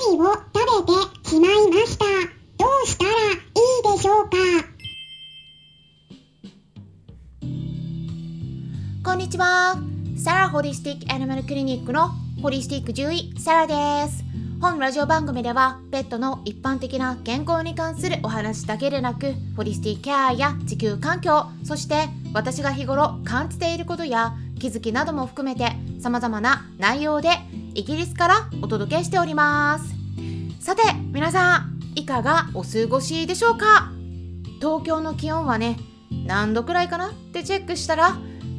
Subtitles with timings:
[0.00, 0.42] 薬を食
[0.86, 0.92] べ
[1.24, 2.04] てしまいました。
[2.56, 3.14] どうしたらい
[3.94, 4.36] いでしょうか？
[9.04, 9.76] こんにちは。
[10.16, 14.22] サラホリスティックアニマルクリニックのホリスティック獣医サラです。
[14.60, 27.30] 本ラジオ番組ではペットの一般的な健康に関するお話だけでなくホリスティケアや地球環境そして私が日頃感じていることや気づきなども含めて様々な内容で
[27.78, 29.94] イギリスからお届けしております。
[30.58, 30.82] さて
[31.12, 33.92] 皆さんいかがお過ごしでしょうか？
[34.56, 35.78] 東京の気温はね
[36.26, 38.18] 何度くらいかなってチェックしたら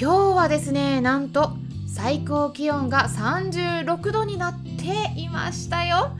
[0.00, 1.54] 今日はですねなんと
[1.92, 6.12] 最高気温が36度になっていましたよ。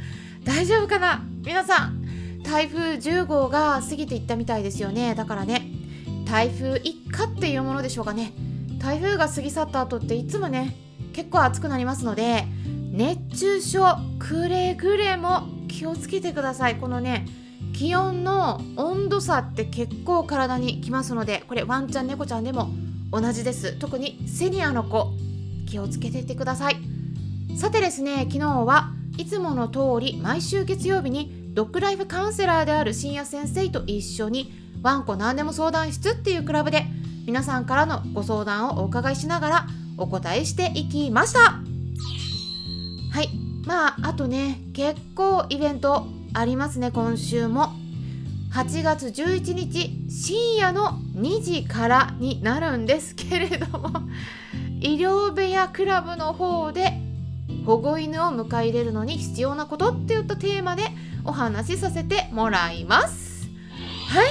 [0.42, 1.22] 大丈夫かな？
[1.44, 5.14] 皆さん台風10号が過ぎていったみたいですよね。
[5.14, 5.62] だからね
[6.24, 8.32] 台風一過っていうものでしょうかね。
[8.80, 10.74] 台風が過ぎ去った後っていつもね
[11.12, 12.46] 結構暑くなりますので
[12.90, 13.84] 熱中症
[14.18, 16.76] くれぐれも気をつけてください。
[16.76, 17.26] このね
[17.72, 22.70] 気温の温度差って結構体にきますのでこれワンちゃん猫ちゃんでも
[23.12, 23.72] 同じです。
[23.78, 25.12] 特にセニアの子
[25.68, 26.76] 気をつけていってください。
[27.56, 36.84] さてですね昨日はいつもの通り毎週月曜日にドッグライフカウンセラーである深夜先生と一緒にワンコ何でも相談室っていうクラブで
[37.26, 39.66] 皆さんからのご相談をお伺いしながら
[39.98, 41.69] お答えしていきました。
[43.20, 43.28] はい。
[43.66, 47.74] まああとね結構イベントありますね今週も。
[48.54, 53.90] 8月11日深夜の2時からになるんですけれども
[54.80, 56.98] 医療部屋クラブの方で
[57.64, 60.84] 保護犬を迎え入れるのに必要なことっていったテーマで
[61.24, 63.50] お話しさせてもらいます。
[64.08, 64.28] はい。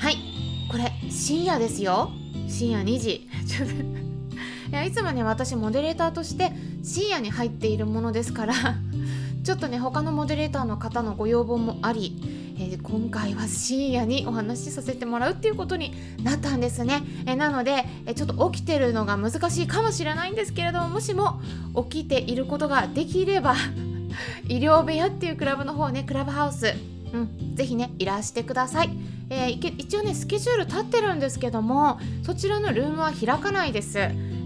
[0.00, 0.16] はい。
[0.68, 2.10] これ深夜ですよ。
[2.48, 3.28] 深夜2時。
[4.68, 6.52] いやいつもね私モデレーターとして
[6.82, 8.54] 深夜に入っているものですから
[9.44, 12.16] ちょっとね他のモデレーターの方のご要望もあり、
[12.58, 21.40] えー今回は深夜にお話しさせてもらうっていうことになったんですね、えーなので、えーちょっと起きてるのが難しいかもしれないんですけれどももしも
[21.90, 23.54] 起きていることができれば
[24.48, 26.74] 医療部屋っていうクラブの方ねクラブハウス
[27.12, 28.90] うん、ぜひねいらしてください、
[29.30, 33.98] えー一応ねスケジュール立ってるんですけどもそちらのルームは開かないです、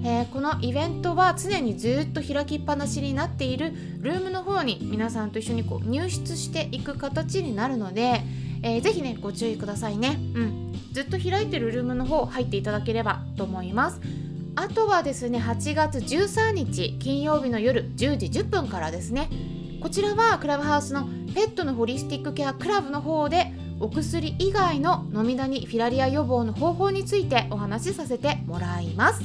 [0.05, 8.23] えーこのイベントは常にずっと開きっぱなしになっているルームの方に皆さんと一緒にこう入室していく形になるので、
[8.63, 14.01] えーぜひねご注意くださいね、うん、ずっと開いてるルームの方入っていただければと思います。
[14.55, 19.31] あとはですね8月13日金曜日の夜10時10分からですね。
[19.81, 29.23] こちらはクラブハウスのペットのホリスティックケアクラブの方でお薬以外の飲みダニフィラリア予防の方法についてお話しさせてもらいます。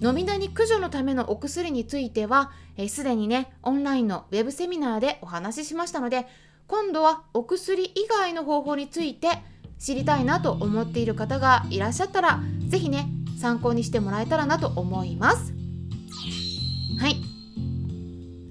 [0.00, 6.26] 飲みダニ駆除のためのお薬についてはえーすで、にねオンラインのウェブセミナーでお話ししましたので
[6.68, 9.28] 今度はお薬以外の方法について
[9.78, 13.08] 知りたいなと思っている方がいらっしゃったら是非ね
[13.40, 15.52] 参考にしてもらえたらなと思います。
[17.00, 17.16] はい。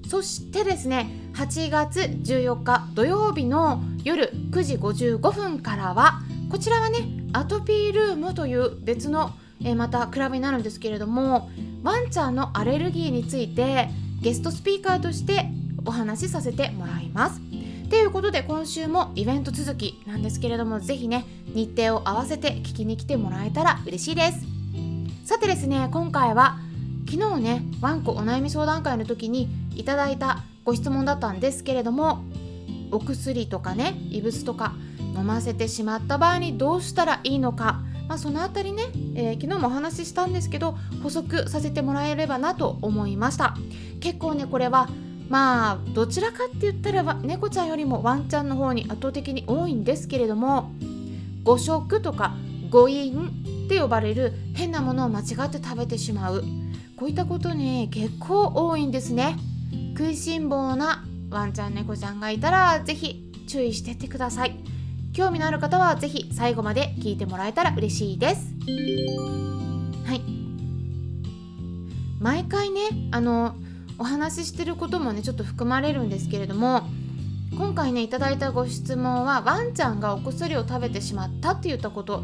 [0.09, 6.99] そしてですね8月14日土曜日の夜9時55分からはこちらはね
[7.33, 11.49] アトピールームという別の、えーまたクラブになるんですけれども
[11.83, 13.89] ワンちゃんのアレルギーについて
[14.21, 15.49] ゲストスピーカーとして
[15.85, 17.41] お話しさせてもらいます。
[17.89, 24.45] ということで今週もイベント続きなんですけれどもぜひね日程を合わせて聞きに来てもらえたら嬉しいです。
[25.23, 26.57] さてですね今回は
[27.09, 32.23] 昨日ねワンコお悩み相談会の時にいただいたご質問だったんですけれども
[32.91, 34.73] お薬とかね異物とか
[35.15, 38.83] 飲ませてしまった場合にどうしたらいいのか、まあ、そのあたりね、
[39.15, 43.55] えー昨日もお話ししたんですけど補足させてもらえればなと思いました。
[43.99, 44.89] 結構ねこれは
[45.29, 50.71] まあどちらかって言ったら猫ちゃんよりもワンちゃんの方に圧倒的に多いんですけれども
[51.43, 52.33] 誤食とか
[52.69, 53.27] 誤飲
[53.65, 56.43] って呼ばれる変なものを間違って食べてしまう。
[56.95, 59.37] こういったことね結構多いんですね。
[59.97, 64.55] 食いしん坊なワンちゃん猫ちゃんがいたらぜひ注意してってください。
[65.17, 68.53] 興味のある方はぜひ最後まで聞いてもらえたら嬉しいです。
[70.05, 70.21] はい。
[72.19, 73.55] 毎回ねあの
[73.97, 76.83] お話ししてることもねちょっと含まれるんですけれども
[77.57, 82.21] 今回ねいただいたご質問はワンちゃんがお薬を食べてしまったって言ったこと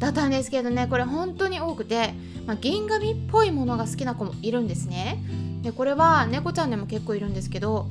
[0.00, 2.12] だったんですけどねこれ本当に多くて、
[2.44, 5.22] まあ、銀紙っぽいものが好きな子もいるんですね。
[5.62, 7.86] でこれは猫ちゃんでも結構いるんですけど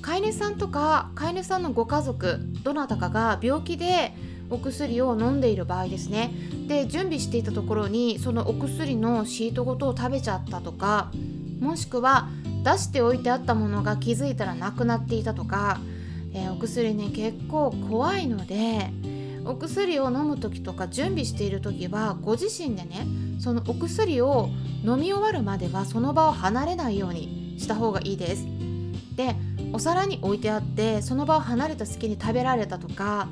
[0.00, 4.12] 飼い主さんとか飼い主さんのご家族どなたかが病気で
[4.50, 6.32] お薬を飲んでいる場合ですね
[6.66, 11.12] で準備していたところにそのお薬のシートごとを食べちゃったとか
[11.60, 12.28] もしくは
[12.64, 15.78] 出しておいてあったものが気づいたらなくなっていたとか、
[16.34, 18.90] えー、お薬ね結構怖いので
[19.44, 23.06] お薬を飲む時とか準備している時はご自身でね
[23.38, 24.48] そのお薬を
[24.84, 28.44] 飲み終わるまではその場を離れないようにした方がいいです。
[29.16, 29.34] で
[29.72, 33.28] お皿に置いてあってその場を離れた隙に食べられたとか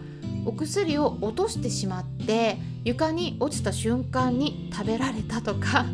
[0.46, 5.86] お薬を落としてしまって床に落ちた瞬間に食べられたとか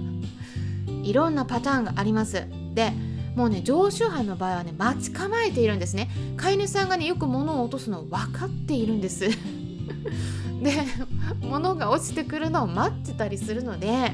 [1.03, 2.47] いろんなパターンがあります。
[2.75, 2.93] で
[3.37, 6.11] もうね常習犯の場合はね待ち構えているんですね。
[6.37, 9.29] 飼い主さんがねよく物を落とすの分かっているんです。
[10.63, 10.73] で
[11.41, 14.13] 物が落ちてくるのを待ってたりするので、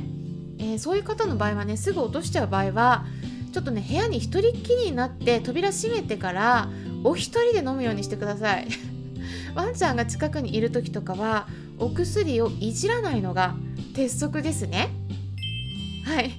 [0.58, 3.06] えー、そういう方の場合はねすぐ落としちゃう場合は
[3.56, 6.68] ちょっとね部屋に一人っきりになって扉閉めてから
[7.04, 8.68] お一人で飲むようにしてください。
[9.56, 11.48] ワンちゃんが近くにいる時とかは
[11.78, 13.56] お薬をいじらないのが
[13.94, 14.90] 鉄則ですね。
[16.04, 16.32] はい。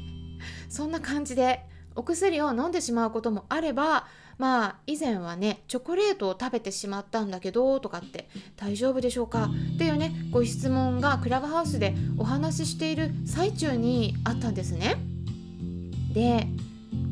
[0.69, 1.65] そんな感じで
[1.95, 4.05] お薬を飲んでしまうこともあれば
[4.37, 9.49] まあ以前はねチョコレートを食べてしまったんだけどとかって大丈夫でしょうか？
[9.73, 14.97] っていうねご質問がクラブハウスでお話ししている最中にあったんですね。
[16.13, 16.47] で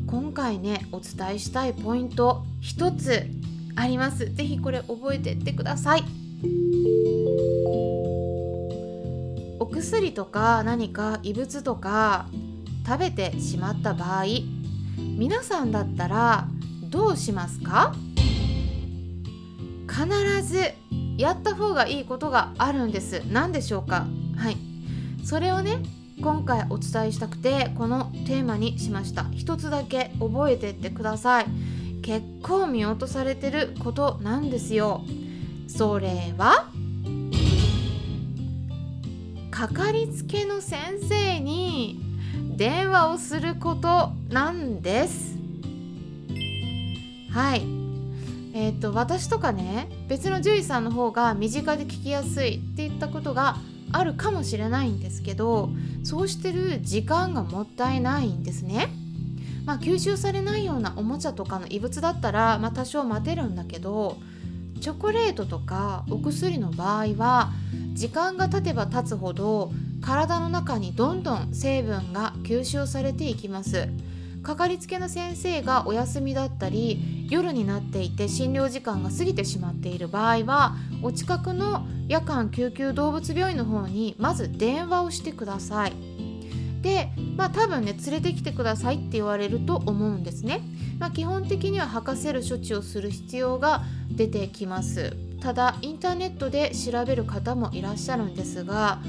[0.06, 3.26] 今回ねお伝えしたいポイント一つ
[3.74, 4.32] あります。
[4.32, 6.04] 是非これ覚えてってください。
[9.58, 12.26] お薬とか何か異物とか
[12.86, 14.24] 食べてしまった場合
[15.18, 16.46] 皆さんだったら
[16.84, 17.94] どうしますか？
[19.88, 20.72] 必ず
[21.18, 23.22] やった方がいいことがあるんです。
[23.30, 24.06] 何でしょうか？
[24.36, 24.56] はい。
[25.24, 25.78] それをね
[26.20, 29.26] 今回お伝えしたくてこのテーマにしました。
[29.32, 31.46] 一つだけ覚えてってください。
[32.02, 35.02] 結構見落とされてることなんですよ。
[35.68, 36.68] それは
[39.50, 42.00] かかりつけの先生に
[42.56, 45.36] 電話をすることなんです。
[47.30, 47.62] はい。
[48.54, 53.58] えーと、私とかね別の獣医さんの方が身近で聞きやすいって言ったことが
[53.92, 55.70] あるかもしれないんですけど
[56.02, 58.88] そうしてる時間がもったいないんですね。
[59.64, 64.16] まあ、吸収されないようなおもちゃとかの異物だったら、まあ、多少待てるんだけど
[64.80, 67.50] チョコレートとかお薬の場合は
[67.94, 73.88] 時間が経てば経つほど体の中にどんどん成分が吸収されていきます。
[74.46, 85.92] かかりつけの先生がお休みだったり夜になっていて診療時間が過ぎてしまっている場合はお近くの夜間救急動物病院の方にまず電話をしてください。
[86.80, 90.60] で、まあ、多分ね連れてきてくださいって言われると思うんですね。
[91.00, 93.82] まあ、基本的には吐かせる処置をする必要が
[94.12, 95.16] 出てきます。
[95.40, 99.00] ただインターネットで調べる方もいらっしゃるんですが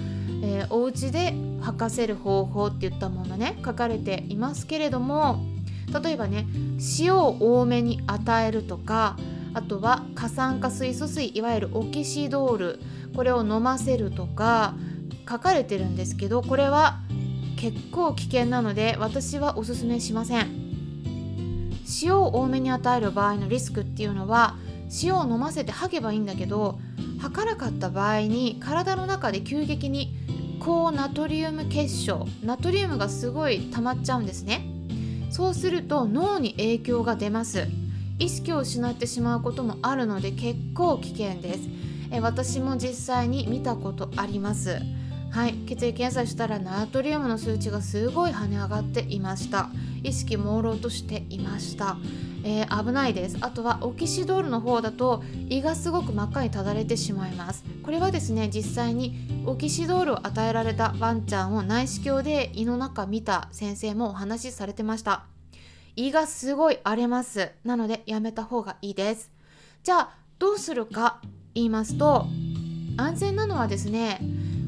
[0.43, 5.43] えー、お家で吐かせる方法っていったものね書かれていますけれども
[6.03, 6.45] 例えばね
[6.99, 9.17] 塩を多めに与えるとか
[9.53, 12.79] あとは過酸化水素水いわゆるオキシドール
[13.15, 14.75] これを飲ませるとか
[15.27, 16.99] 書かれてるんですけどこれは
[17.57, 20.67] 結構危険なので私はおすすめしません。
[22.03, 24.55] 塩を多めに与える場合のリスクっていうのは
[25.03, 26.79] 塩を飲ませて吐けばいいんだけど
[27.19, 30.15] 吐かなかった場合に体の中で急激に
[30.59, 34.65] 高ナトリウム結晶ナトリウムがすごい溜まっちゃうんですね。
[35.29, 37.67] そうすると脳に影響が出ます。
[38.19, 41.69] 意識を失ってしまうこともあるので結構危険です。
[42.11, 44.81] え私も実際に見たことあります。
[45.29, 45.53] はい。
[45.67, 49.69] 血液検査したらナトリウムの数値がすごい跳ね上がっていました。
[50.03, 51.97] 意識朦朧としていました。
[52.43, 53.37] えー、危ないです。
[53.41, 57.63] あとはオキシドールの方だと胃がすごく真っ赤にただれてしまいます。
[57.83, 65.25] これはですね実際にオキシドールを与えられたワンちゃんを内視鏡で胃の中見た先生もお話しされてました。
[65.95, 67.51] 胃がすごい荒れます。
[67.63, 69.31] なのでやめた方がいいです。
[69.83, 71.21] じゃあどうするか
[71.53, 72.27] 言いますと
[72.97, 74.19] 安全なのはですね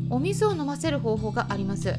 [0.09, 1.93] お水を飲ませる方法があります。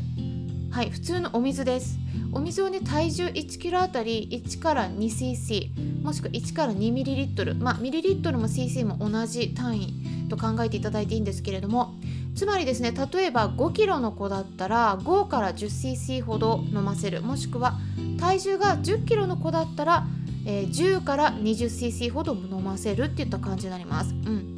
[0.71, 1.99] はい普通のお水です。
[2.33, 11.95] お水をね体重 1kg あたり1から 2cc もしくは1から 2ml まあミリリットルも cc も同じ単位と考えていただいていいんですけれども
[12.37, 17.23] つまりですね例えば 5kg の子だったら5から 10cc ほど飲ませる。
[17.23, 17.79] もしくは
[18.19, 20.07] 体重が 10kg の子だったら、
[20.47, 24.14] えー、10から 20cc ほど飲ませるっていった感じになります。
[24.14, 24.50] うん。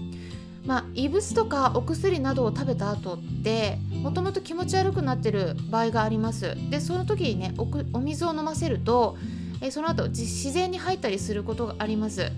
[0.65, 6.57] まあ、異物とかお薬などを食べた後ってもともと気持ち悪くなってる場合があります。
[6.71, 7.55] でその時にね
[7.93, 9.17] お水を飲ませると
[9.61, 12.31] えその後自然に入ったりすることがあります。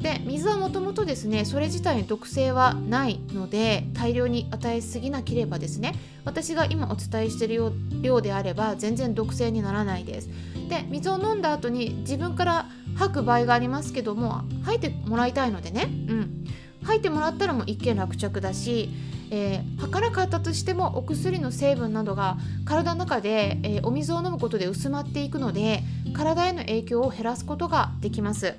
[0.00, 5.92] で水はもともとですねそれ自体に毒性はないので大量に与えすぎなければですね
[6.24, 10.28] 私が今お伝えしている量であれば全然毒性にならないです。
[10.68, 12.66] で水を飲んだ後に自分から
[12.96, 16.44] 吐く場合がありますけども吐いてもらいたいのでね、うん、
[16.88, 18.88] 吐いてもらったらもう一見落着だし、
[19.30, 25.82] えー、吐かなかったとしてもお薬の成分などが体の中で、えー、お水を飲むことで薄まっていくので
[26.14, 28.54] 体への影響を減らすことができます。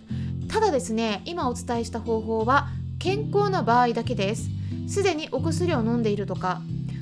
[0.47, 2.67] ただですね今お伝えした方法は
[2.99, 4.49] 健康な場合だけです。
[4.87, 6.61] すでにお薬を飲んでいるとか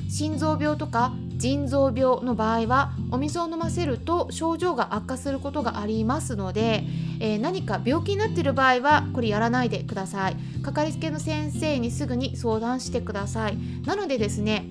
[0.10, 6.84] 心臓病とか腎臓病の場合はお水を飲ませると症状が悪化することがありますので、
[7.20, 10.36] えー、何か病気になっている場合はこれやらないでください。
[10.64, 13.58] かかりつけの先生にすぐに相談してください。
[13.86, 14.66] なのでですね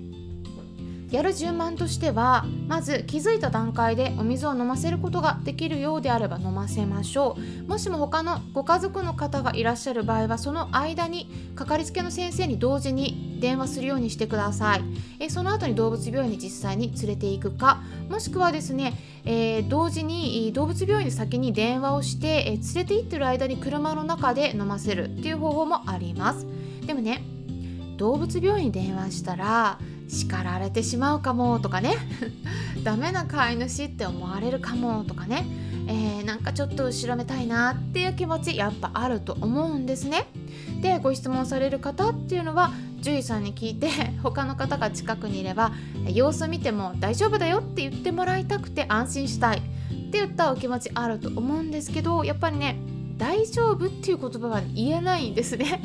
[1.10, 7.36] やる順番としてはまず気づいた段階でお水を飲ませることができるようであれば飲ませましょ
[7.66, 7.68] う。
[7.68, 14.82] もしも他のご家族の方がいらっしゃる場合はその間にかかりつけの先生に同時に電話するようにしてください。
[15.20, 18.94] えその後に動物病院に実際に連れて行くかもしくはですね、
[19.24, 26.46] えー、同時に動物病院に先に電話をして、え、連れて行ってる間に車の中で飲ませるっていう方法もあります。
[26.84, 27.22] でもね
[27.96, 31.96] 動物病院に電話したら叱られてしまうかもとかね
[32.84, 35.46] ダメな飼い主って思われるかもとかね、
[35.88, 40.26] えー、なんかちょっと後ろめたいなっていう気持ちやっぱあると思うんですね。
[40.80, 43.88] でご質問される方っていうのは獣医さんに聞いて
[44.22, 45.72] 他の方が近くにいれば
[46.12, 49.60] 様子見ても大丈夫だよって言ってもらいたくて安心したいっ
[50.10, 52.78] て言ったお気持ちあると思うんですけどやっぱりね
[53.16, 55.80] 大丈夫っていう言葉は言えないんですね。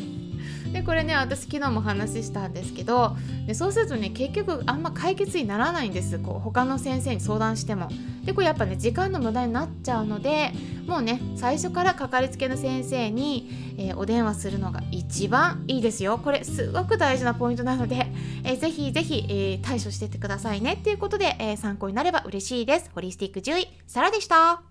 [0.74, 3.15] でこれね私昨日も話したんですけど
[3.48, 6.20] でそうするとね結局あんま解決にならないんです。
[6.20, 7.89] こう他の先生に相談しても。
[8.24, 10.51] でこれやっぱね時間の無駄になっちゃうので
[10.86, 16.20] もうね最初からかかりつけの先生に、えー、お電話するのが一番いいですよ。
[16.20, 18.08] これすごく大事なポイントなので、
[18.44, 20.74] えー、ぜひぜひ、えー、対処してってくださいね。
[20.74, 22.91] っていうことで、えー、参考になれば嬉しいです。
[22.94, 24.71] ホリスティック獣医サラでした。